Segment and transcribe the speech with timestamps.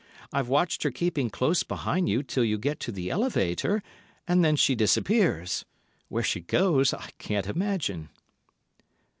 [0.33, 3.83] I've watched her keeping close behind you till you get to the elevator,
[4.27, 5.63] and then she disappears.
[6.07, 8.09] Where she goes I can't imagine."